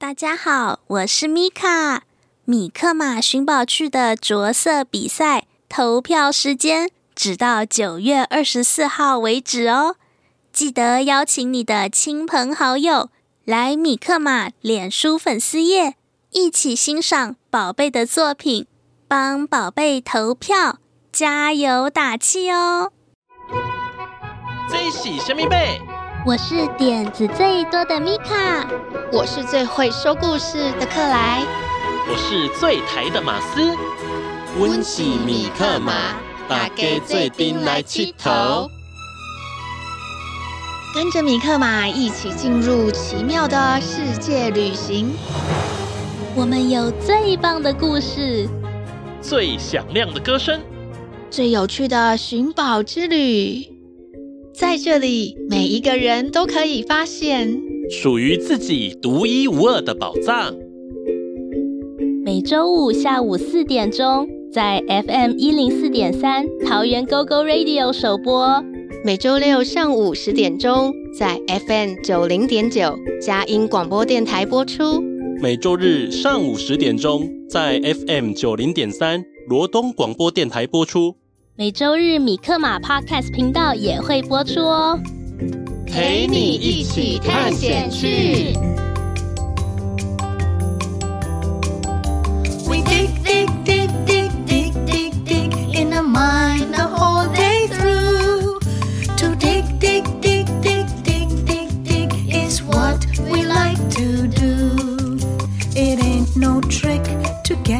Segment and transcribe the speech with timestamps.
[0.00, 2.04] 大家好，我是米卡。
[2.46, 9.96] 米克马寻宝趣的着色比赛投票时间只到九月二十四号为止哦，
[10.54, 13.10] 记得邀请你的亲朋好友
[13.44, 15.96] 来米克马脸书粉丝页，
[16.30, 18.66] 一起欣赏宝贝的作品，
[19.06, 20.78] 帮宝贝投票，
[21.12, 22.90] 加油打气哦！
[24.70, 25.78] 最喜神秘贝。
[26.26, 28.68] 我是点子最多的米卡，
[29.10, 31.42] 我是最会说故事的克莱，
[32.06, 33.74] 我是最台的马斯。
[34.58, 35.92] 温是米克马，
[36.46, 38.70] 大家做阵来七头，
[40.94, 45.14] 跟着米克马一起进入奇妙的世界旅行。
[46.36, 48.46] 我们有最棒的故事，
[49.22, 50.60] 最响亮的歌声，
[51.30, 53.69] 最有趣的寻宝之旅。
[54.60, 60.54] 在这里，每一个人都可以发现属于自己独一无二的宝藏。
[62.22, 68.62] 每周五下午四点钟，在 FM 一零四点三桃园 GO GO Radio 首播；
[69.02, 75.00] 每周六上午十点钟，在 FM 九零点九佳音广播电台播出；
[75.40, 81.16] 每周日上午十点钟，在 FM 九零点三罗东广播电台播出。
[81.60, 84.98] 每周日米克马 Podcast 频道也会播出哦，
[85.86, 88.54] 陪你一起探险去。
[107.70, 107.78] 您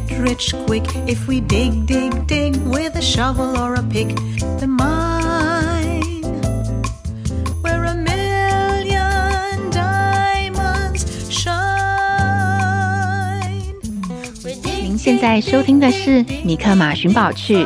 [14.97, 17.65] 现在收听的是《米克马寻宝趣》，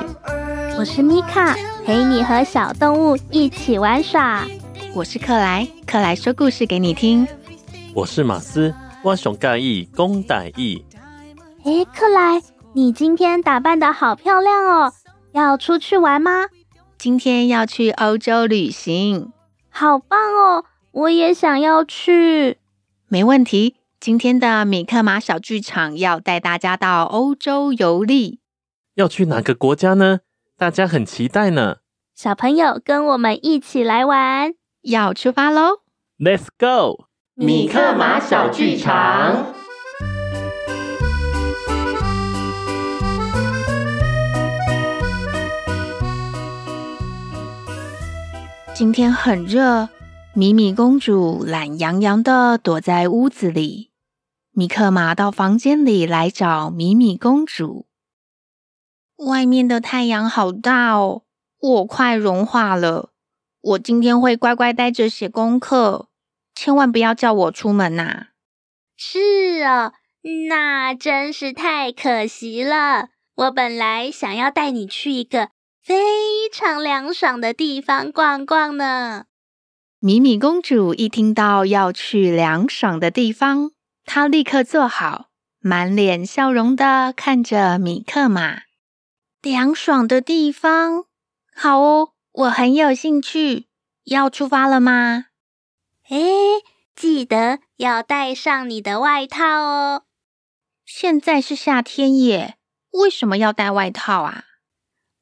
[0.78, 4.46] 我是米卡，陪你和小动物一起玩耍。
[4.94, 7.28] 我是克莱，克莱说故事给你听。
[7.92, 10.82] 我是马斯，我想盖意公歹意。
[11.64, 12.42] 哎，克莱。
[12.74, 14.92] 你今天打扮的好漂亮哦，
[15.32, 16.48] 要出去玩吗？
[16.98, 19.32] 今天要去欧洲旅行，
[19.70, 20.64] 好棒哦！
[20.90, 22.58] 我也想要去。
[23.08, 28.40] 没问题，今天的米克马小剧场要带大家到欧洲游历。
[28.94, 30.20] 要去哪个国家呢？
[30.58, 31.76] 大家很期待呢。
[32.14, 35.80] 小朋友，跟我们一起来玩，要出发喽
[36.18, 39.54] ！Let's go，米克马小剧场。
[48.74, 49.88] 今天很热，
[50.34, 53.92] 米米公主懒洋洋的躲在屋子里。
[54.50, 57.86] 米克马到房间里来找米米公主。
[59.18, 61.22] 外面的太阳好大哦，
[61.60, 63.10] 我快融化了。
[63.60, 66.08] 我今天会乖乖待着写功课，
[66.52, 68.30] 千万不要叫我出门呐。
[68.96, 69.92] 是哦，
[70.48, 73.10] 那真是太可惜了。
[73.36, 75.50] 我本来想要带你去一个。
[75.84, 79.26] 非常凉爽的地方逛逛呢。
[79.98, 83.72] 米米公主一听到要去凉爽的地方，
[84.06, 85.26] 她立刻坐好，
[85.60, 88.62] 满脸笑容的看着米克马。
[89.42, 91.04] 凉爽的地方，
[91.54, 93.66] 好哦，我很有兴趣。
[94.04, 95.26] 要出发了吗？
[96.08, 96.18] 哎，
[96.96, 100.04] 记得要带上你的外套哦。
[100.86, 102.56] 现在是夏天耶，
[102.92, 104.44] 为什么要带外套啊？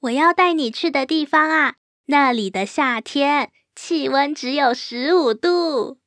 [0.02, 1.74] 我要带你去的地方啊，
[2.06, 5.98] 那里的夏天气温只有十五度。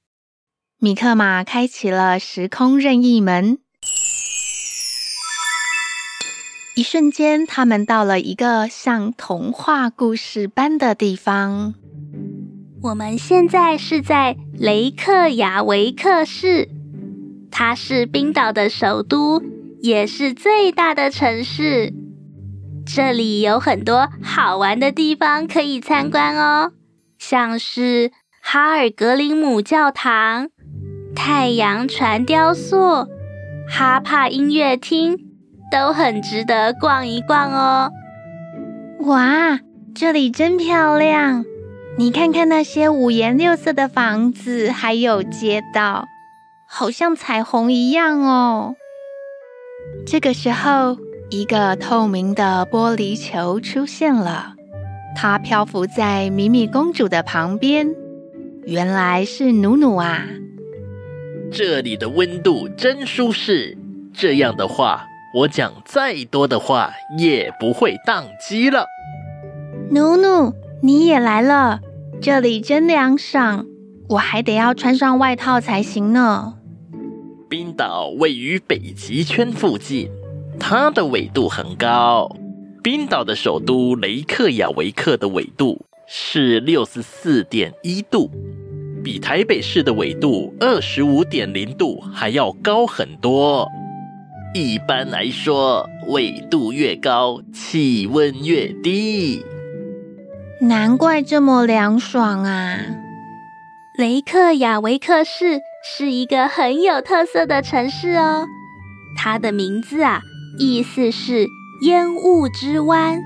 [0.79, 3.57] 米克马开启了时空任意门，
[6.75, 11.73] 一瞬间，他们到了一个像童话故事般的地方。
[12.83, 16.67] 我们现在是在雷克雅维克市，
[17.49, 19.41] 它是冰岛的首都，
[19.79, 21.93] 也是最大的城市。
[22.85, 26.71] 这里有很多好玩的地方可以参观哦，
[27.17, 28.11] 像是
[28.41, 30.49] 哈尔格林姆教堂、
[31.15, 33.07] 太阳船雕塑、
[33.67, 35.17] 哈帕音乐厅，
[35.71, 37.91] 都很值得逛一逛哦。
[38.99, 39.59] 哇，
[39.95, 41.43] 这里真漂亮！
[41.97, 46.05] 你看看那些五颜六色的房子，还有街道，
[46.69, 48.75] 好像彩虹一样哦。
[50.05, 50.97] 这个时候。
[51.37, 54.53] 一个透明的玻璃球出现了，
[55.17, 57.93] 它漂浮在米米公主的旁边。
[58.63, 60.25] 原来是努努啊！
[61.51, 63.77] 这里的温度真舒适。
[64.13, 68.85] 这样的话，我讲再多的话也不会宕机了。
[69.91, 71.81] 努努，你也来了，
[72.21, 73.65] 这里真凉爽，
[74.07, 76.53] 我还得要穿上外套才行呢。
[77.49, 80.09] 冰岛位于北极圈附近，
[80.59, 82.29] 它的纬度很高。
[82.83, 88.29] 冰岛的首都雷克雅维克的纬度是六十四点一度，
[89.03, 93.67] 比台北市的纬度二十五点零度还要高很多。
[94.53, 99.43] 一般来说，纬度越高，气温越低。
[100.61, 102.77] 难怪这么凉爽啊！
[103.97, 108.45] 雷克雅维克市是一个很有特色的城市哦，
[109.17, 110.21] 它的名字啊，
[110.57, 111.47] 意思是。
[111.81, 113.19] 烟雾之湾，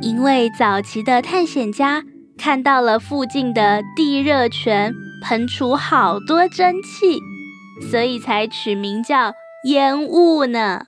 [0.00, 2.04] 因为早期的探险家
[2.38, 7.18] 看到了附近的地热泉喷出好多蒸汽，
[7.90, 10.84] 所以才取名叫烟雾呢。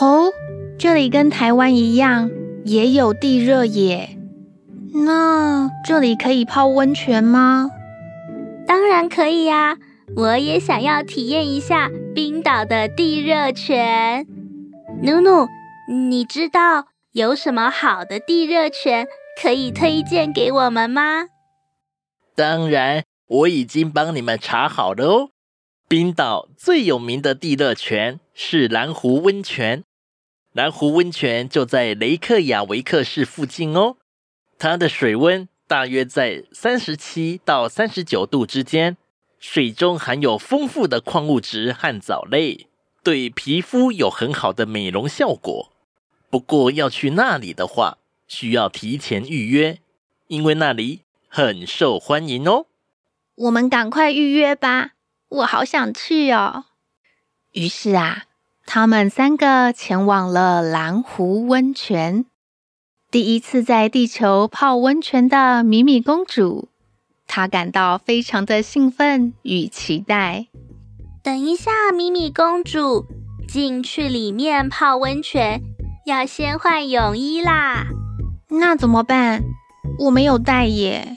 [0.00, 0.30] 哦，
[0.78, 2.30] 这里跟台湾一样，
[2.64, 4.16] 也有地热耶。
[4.94, 7.68] 那这里可以泡温泉吗？
[8.68, 9.76] 当然可以呀，
[10.16, 14.26] 我也想要体验一下冰岛的地热泉。
[15.02, 15.48] 努努，
[15.88, 19.06] 你知道有什么好的地热泉
[19.40, 21.28] 可以推荐给我们吗？
[22.34, 25.30] 当然，我已经帮你们查好了哦。
[25.88, 29.84] 冰岛最有名的地热泉是蓝湖温泉，
[30.52, 33.96] 蓝湖温泉就在雷克雅维克市附近哦。
[34.58, 38.96] 它的水温大约在三十七到三十九度之间，
[39.40, 42.68] 水中含有丰富的矿物质和藻类。
[43.02, 45.72] 对皮肤有很好的美容效果，
[46.28, 47.96] 不过要去那里的话，
[48.28, 49.78] 需要提前预约，
[50.26, 52.66] 因为那里很受欢迎哦。
[53.36, 54.90] 我们赶快预约吧，
[55.30, 56.66] 我好想去哦。
[57.52, 58.24] 于是啊，
[58.66, 62.26] 他们三个前往了蓝湖温泉。
[63.10, 66.68] 第一次在地球泡温泉的米米公主，
[67.32, 70.48] 她感到非常的兴奋与期待。
[71.22, 73.06] 等一下，米米公主，
[73.46, 75.60] 进去里面泡温泉
[76.06, 77.86] 要先换泳衣啦。
[78.48, 79.44] 那怎么办？
[80.00, 81.16] 我没有带耶。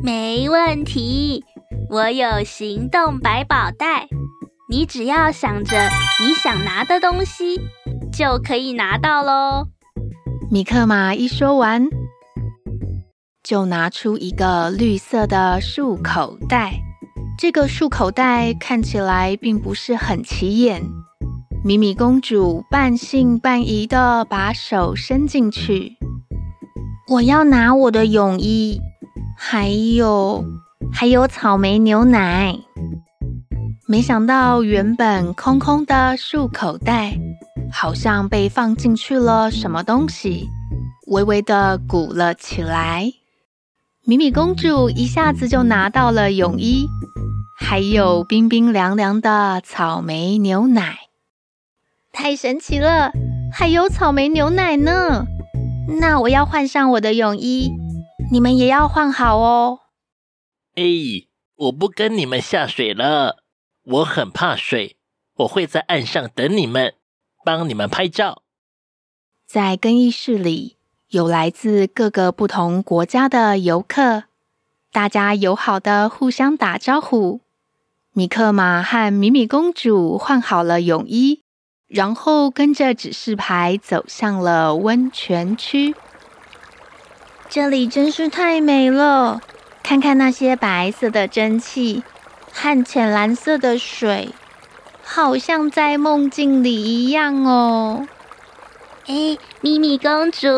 [0.00, 1.44] 没问题，
[1.90, 4.06] 我有行动百宝袋，
[4.70, 5.88] 你只要想着
[6.20, 7.60] 你想拿的东西，
[8.12, 9.66] 就可以拿到喽。
[10.52, 11.88] 米克马一说完，
[13.42, 16.74] 就拿出一个绿色的束口袋。
[17.38, 20.82] 这个束口袋看起来并不是很起眼。
[21.64, 25.96] 米米公主半信半疑的把手伸进去。
[27.08, 28.80] 我要拿我的泳衣，
[29.36, 30.44] 还有
[30.92, 32.56] 还有草莓牛奶。
[33.88, 37.14] 没想到原本空空的束口袋，
[37.72, 40.48] 好像被放进去了什么东西，
[41.08, 43.12] 微微的鼓了起来。
[44.04, 46.88] 米米公主一下子就拿到了泳衣。
[47.56, 50.98] 还有冰冰凉凉的草莓牛奶，
[52.12, 53.12] 太神奇了！
[53.52, 55.24] 还有草莓牛奶呢。
[56.00, 57.70] 那我要换上我的泳衣，
[58.32, 59.78] 你们也要换好哦。
[60.74, 60.82] 哎，
[61.54, 63.44] 我不跟你们下水了，
[63.84, 64.96] 我很怕水，
[65.36, 66.94] 我会在岸上等你们，
[67.44, 68.42] 帮你们拍照。
[69.46, 70.76] 在更衣室里，
[71.12, 74.22] 有来自各个不同国家的游客，
[74.90, 77.42] 大家友好的互相打招呼。
[78.14, 81.42] 米克玛和米米公主换好了泳衣，
[81.86, 85.94] 然后跟着指示牌走向了温泉区。
[87.50, 89.42] 这里真是太美了，
[89.82, 92.02] 看看那些白色的蒸汽
[92.50, 94.30] 和浅蓝色的水，
[95.04, 98.08] 好像在梦境里一样哦。
[99.06, 100.48] 哎，米米公主，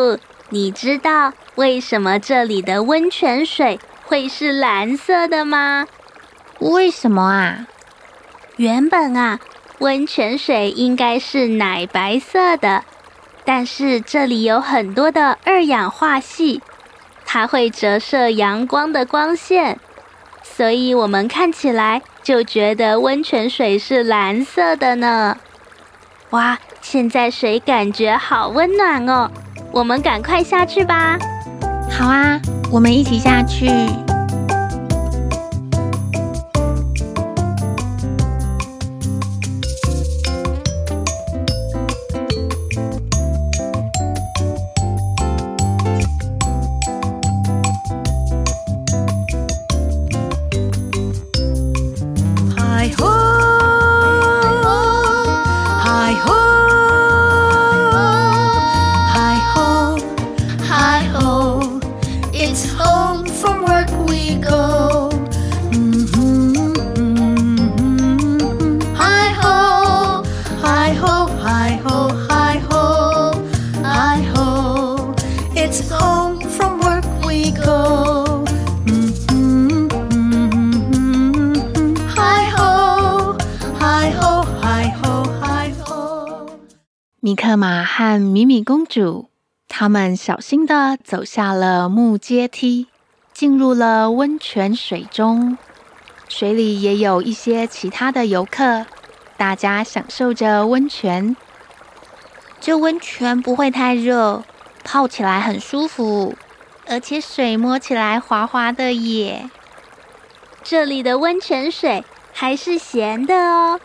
[0.50, 5.86] 你知道为什么这里的温泉水会是蓝色的吗？
[6.60, 7.66] 为什么啊？
[8.56, 9.40] 原本啊，
[9.78, 12.84] 温泉水应该是奶白色的，
[13.44, 16.62] 但是这里有很多的二氧化系，
[17.26, 19.80] 它会折射阳光的光线，
[20.42, 25.38] 所以我们看起来就觉得温泉水是蓝色的呢。
[26.30, 29.30] 哇，现在水感觉好温暖哦，
[29.74, 31.18] 我们赶快下去吧。
[31.90, 32.40] 好啊，
[32.70, 33.66] 我们一起下去。
[87.24, 89.30] 米克马和米米公主，
[89.66, 92.86] 他们小心地走下了木阶梯，
[93.32, 95.56] 进入了温泉水中。
[96.28, 98.84] 水里也有一些其他的游客，
[99.38, 101.34] 大家享受着温泉。
[102.60, 104.44] 这温泉不会太热，
[104.84, 106.34] 泡起来很舒服，
[106.86, 109.48] 而且水摸起来滑滑的耶。
[110.62, 112.04] 这里的温泉水
[112.34, 113.80] 还是咸的哦。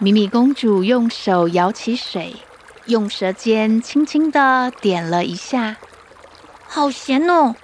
[0.00, 2.36] 米米公主用手舀起水，
[2.86, 5.76] 用舌尖轻轻地点了一下，
[6.68, 7.56] 好咸哦！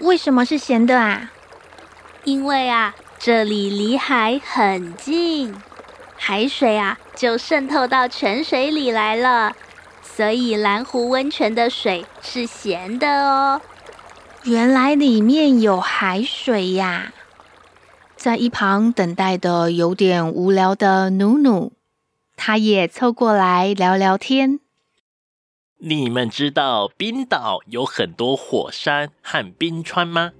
[0.00, 1.30] 为什么是咸的啊？
[2.24, 5.54] 因为啊，这里离海很近，
[6.14, 9.56] 海水啊就渗透到泉水里来了，
[10.02, 13.62] 所以蓝湖温泉的水是咸的哦。
[14.42, 17.14] 原来里面有海水呀！
[18.14, 21.72] 在一旁等待的有点无聊的努努。
[22.38, 24.60] 他也凑过来聊聊天。
[25.80, 30.32] 你们知道冰岛有很多火山和冰川吗？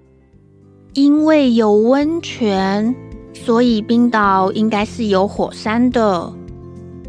[0.95, 2.95] 因为有温泉，
[3.35, 6.33] 所以冰岛应该是有火山的。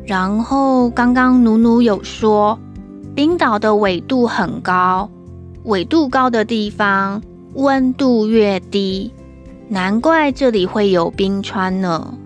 [0.05, 2.59] 然后刚刚努努有说，
[3.15, 5.09] 冰岛的纬度很高，
[5.63, 7.21] 纬度高的地方
[7.53, 9.13] 温度越低，
[9.67, 12.17] 难怪这里会有冰川呢。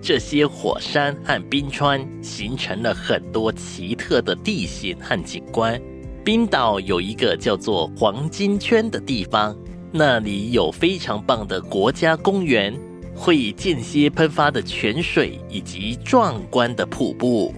[0.00, 5.80] 这些火山和冰川形成了很多奇特的地形和景观。
[6.24, 9.56] 冰岛有一个叫做黄金圈的地方，
[9.90, 12.78] 那里有非常棒的国家公园，
[13.14, 17.54] 会间歇喷发的泉水以及壮观的瀑布。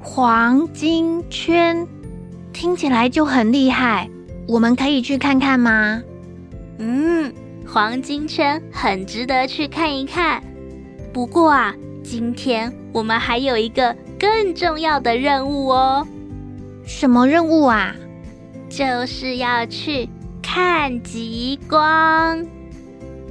[0.00, 1.86] 黄金圈
[2.52, 4.10] 听起来就很厉害，
[4.48, 6.02] 我们可以去看看吗？
[6.78, 7.32] 嗯，
[7.66, 10.42] 黄金圈很值得去看一看。
[11.12, 16.06] 不过啊，今天我们还有一个更重要的任务哦。
[16.86, 17.94] 什么任务啊？
[18.70, 20.08] 就是要去
[20.42, 22.42] 看极光。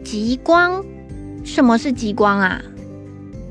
[0.03, 0.85] 极光？
[1.43, 2.61] 什么是极光啊？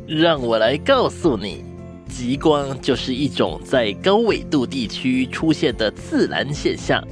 [0.06, 1.64] 让我来告诉你，
[2.08, 7.02] 极光就是一种在高纬度地区出现的自然现象，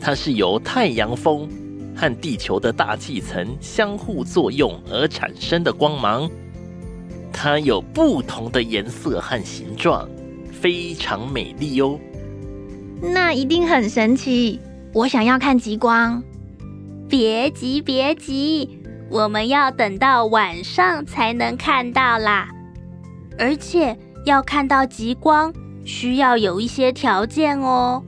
[0.00, 1.46] 它是由太阳风
[1.98, 6.30] 和地球的大气层相互作用而产生的光芒，
[7.32, 10.08] 它有不同的颜色和形状，
[10.52, 11.98] 非常美丽哦。
[13.02, 14.60] 那一定很神奇，
[14.92, 16.22] 我想要看极光。
[17.08, 18.78] 别急别急，
[19.10, 22.48] 我们要等到晚上才能看到啦。
[23.38, 25.52] 而且要看到极光，
[25.84, 28.04] 需要有一些条件哦。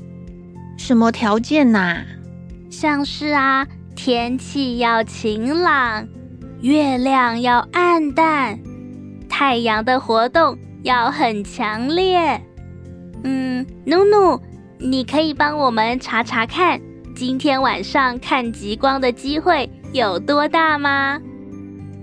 [0.79, 2.05] 什么条件呐？
[2.71, 3.67] 像是啊。
[4.03, 6.09] 天气要晴朗，
[6.63, 8.59] 月亮要暗淡，
[9.29, 12.41] 太阳的活动要很强烈。
[13.25, 14.41] 嗯，努努，
[14.79, 16.81] 你可以帮我们查查看，
[17.15, 21.21] 今天晚上看极光的机会有多大吗？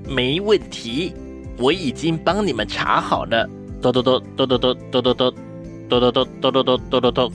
[0.07, 1.11] 没问题，
[1.57, 3.49] 我已经帮你们查好了。
[3.81, 5.31] 嘟嘟嘟嘟嘟嘟嘟嘟嘟
[5.89, 7.33] 嘟嘟嘟嘟嘟嘟嘟嘟。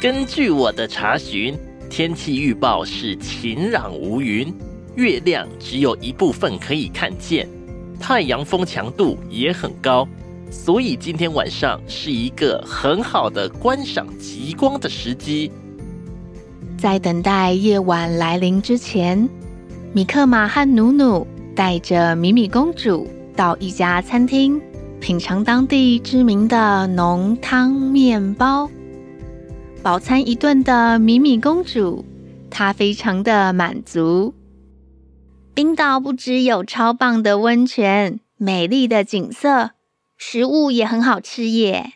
[0.00, 1.58] 根据我的查询。
[1.90, 4.54] 天气预报是晴朗无云，
[4.94, 7.48] 月亮只有一部分可以看见，
[7.98, 10.06] 太阳风强度也很高，
[10.52, 15.50] 所以今天晚上是一个很好的观赏极光的时机。
[16.78, 19.28] 在等待夜晚来临之前，
[19.92, 24.60] 米克马和努努带着米米公主到一家餐厅
[25.00, 28.70] 品尝当地知名的浓汤面包。
[29.82, 32.04] 饱餐一顿的米米公主，
[32.50, 34.34] 她非常的满足。
[35.54, 39.70] 冰岛不只有超棒的温泉、美丽的景色，
[40.18, 41.94] 食物也很好吃耶。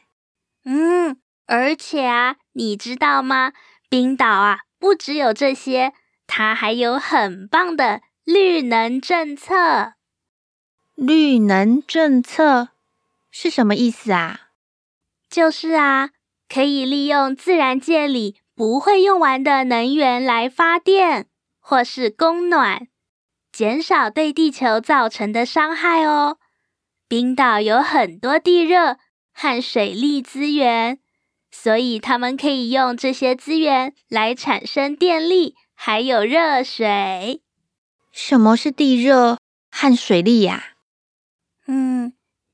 [0.65, 3.53] 嗯，而且啊，你知道吗？
[3.91, 5.93] 冰岛啊，不只有这些，
[6.27, 9.93] 它还有很棒的绿能政策。
[10.95, 12.69] 绿能政策
[13.31, 14.49] 是什么意思啊？
[15.29, 16.13] 就是啊。
[16.55, 21.27] 可以利用自然界里不会用完的能源来发电，
[21.59, 22.87] 或是供暖，
[23.51, 26.39] 减少对地球造成的伤害哦。
[27.09, 28.99] 冰岛有很多地热
[29.33, 31.01] 和水力资源，
[31.51, 37.43] 所以他们可以用这些资源来产生电力，还有热水。
[38.13, 39.39] 什么是地热
[39.73, 40.75] 和水力呀？
[41.67, 42.13] 嗯，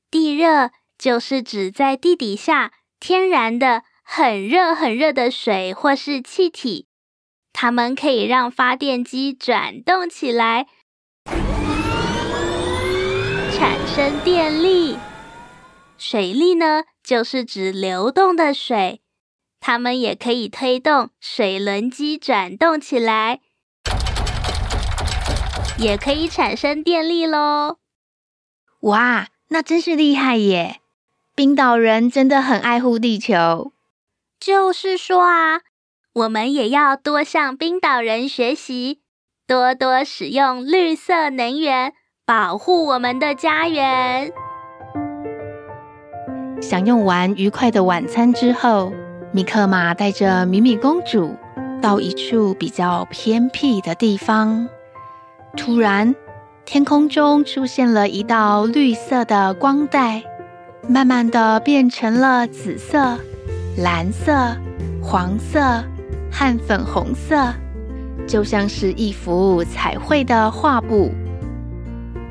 [0.09, 3.83] 地热就是指在地底下天然的。
[4.13, 6.85] 很热很热的水或是气体，
[7.53, 10.67] 它们可以让发电机转动起来，
[13.53, 14.97] 产生电力。
[15.97, 18.99] 水力呢，就是指流动的水，
[19.61, 23.39] 它们也可以推动水轮机转动起来，
[25.77, 27.77] 也可以产生电力喽。
[28.81, 30.81] 哇，那真是厉害耶！
[31.33, 33.71] 冰岛人真的很爱护地球。
[34.41, 35.61] 就是说啊，
[36.13, 39.01] 我们也要多向冰岛人学习，
[39.45, 41.93] 多多使用绿色能源，
[42.25, 44.33] 保护我们的家园。
[46.59, 48.91] 享用完愉快的晚餐之后，
[49.31, 51.37] 米克马带着米米公主
[51.79, 54.67] 到一处比较偏僻的地方。
[55.55, 56.15] 突然，
[56.65, 60.23] 天空中出现了一道绿色的光带，
[60.89, 63.19] 慢慢的变成了紫色。
[63.77, 64.33] 蓝色、
[65.01, 65.59] 黄色
[66.31, 67.53] 和粉红色，
[68.27, 71.11] 就像是一幅彩绘的画布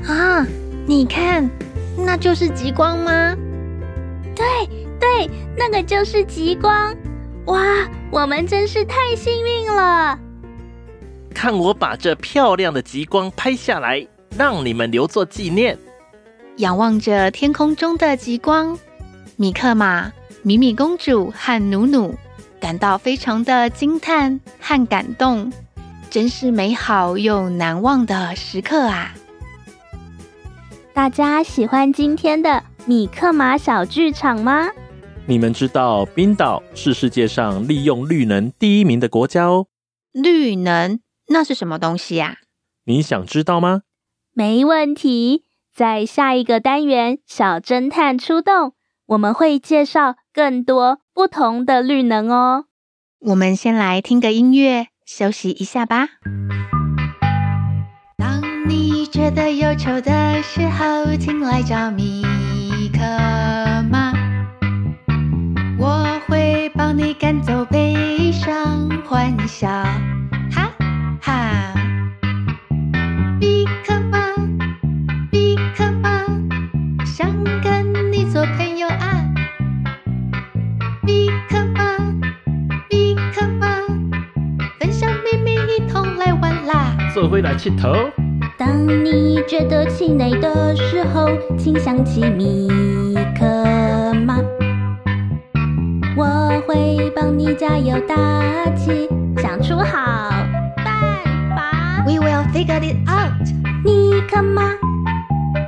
[0.07, 0.47] 啊！
[0.87, 1.49] 你看，
[1.97, 3.35] 那就是极光吗？
[4.35, 4.47] 对
[4.99, 6.95] 对，那个就是极光！
[7.47, 7.65] 哇，
[8.11, 10.19] 我们真是太幸运了！
[11.35, 14.07] 看我把这漂亮的极光拍下来，
[14.37, 15.79] 让你们留作纪念。
[16.57, 18.79] 仰望着天空中的极光，
[19.37, 20.13] 米克马。
[20.43, 22.15] 米米公主和努努
[22.59, 25.53] 感到非常的惊叹和感动，
[26.09, 29.15] 真是美好又难忘的时刻啊！
[30.95, 34.69] 大家喜欢今天的米克马小剧场吗？
[35.27, 39.67] 你们知道冰岛是世界上利用绿能第一名的国家哦。
[40.13, 42.39] 绿能那是什么东西呀？
[42.87, 43.83] 你想知道吗？
[44.33, 48.73] 没问题，在下一个单元“小侦探出动”，
[49.11, 50.17] 我们会介绍。
[50.33, 52.67] 更多不同的绿能哦。
[53.19, 56.07] 我们先来听个音乐，休息一下吧。
[58.17, 62.23] 当你觉得忧愁的时候，请来找米
[62.93, 63.01] 克
[63.91, 64.13] 马，
[65.79, 69.69] 我会帮你赶走悲伤，欢笑，
[87.30, 87.30] 啦！
[87.30, 87.94] 坐回来气头。
[88.58, 92.68] 当你觉得气馁的时候，请想起米
[93.38, 93.46] 克
[94.26, 94.40] 马，
[96.16, 98.16] 我会帮你加油打
[98.76, 100.32] 气，想出好
[100.78, 100.86] 办
[101.56, 102.04] 法。
[102.06, 103.32] We will figure it out。
[103.84, 104.72] 米克马，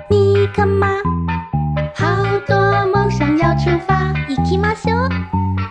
[0.09, 0.87] 米克马，
[1.95, 2.57] 好多
[2.93, 5.09] 梦想要出发，行きましょう。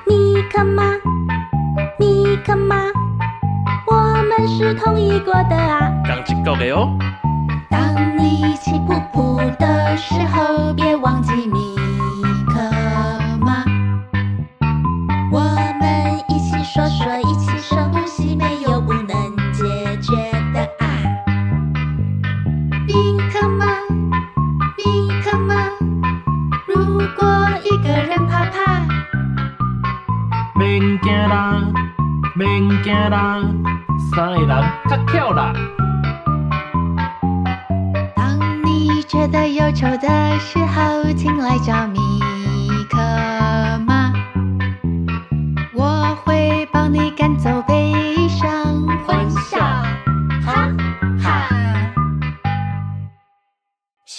[0.06, 0.89] 米克马，
[4.57, 5.91] 是同一国的啊！
[6.43, 6.89] 刚的哦。
[7.69, 10.50] 当你气噗噗的时候，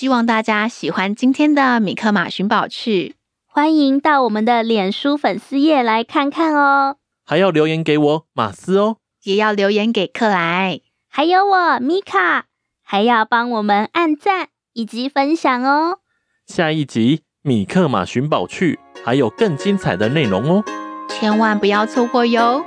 [0.03, 3.15] 希望大家喜欢今天的米克马寻宝趣。
[3.47, 12.47] 欢迎到我们的脸书粉丝页来看看哦，还要留言给我马斯哦，也要留言给克莱，还有我米卡，
[12.83, 16.01] 还要帮我们按赞以及分享哦。
[16.49, 20.65] 下一集米克马寻宝趣还有更精彩的内容哦，
[21.09, 22.65] 千万不要错过哟！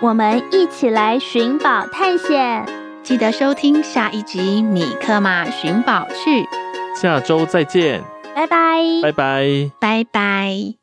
[0.00, 2.64] 我们一起来寻宝探险，
[3.02, 6.48] 记得收听下一集米克马寻宝趣，
[7.00, 8.02] 下周再见。
[8.34, 10.77] 拜拜，拜拜，拜拜。